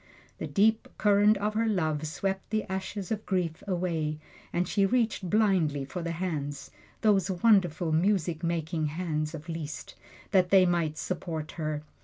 The 0.39 0.47
deep 0.47 0.87
current 0.97 1.37
of 1.37 1.53
her 1.53 1.67
love 1.67 2.07
swept 2.07 2.49
the 2.49 2.63
ashes 2.63 3.11
of 3.11 3.23
grief 3.23 3.61
away, 3.67 4.17
and 4.51 4.67
she 4.67 4.83
reached 4.83 5.29
blindly 5.29 5.85
for 5.85 6.01
the 6.01 6.13
hands 6.13 6.71
those 7.01 7.29
wonderful 7.29 7.91
music 7.91 8.43
making 8.43 8.87
hands 8.87 9.35
of 9.35 9.47
Liszt 9.47 9.93
that 10.31 10.49
they 10.49 10.65
might 10.65 10.97
support 10.97 11.51
her. 11.51 11.83